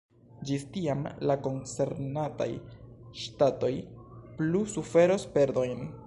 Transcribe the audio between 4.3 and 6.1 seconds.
plu suferos perdojn.